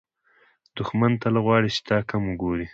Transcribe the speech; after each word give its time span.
دښمن 0.75 1.11
تل 1.21 1.35
غواړي 1.45 1.69
چې 1.75 1.81
تا 1.89 1.97
کم 2.09 2.21
وګوري 2.27 2.67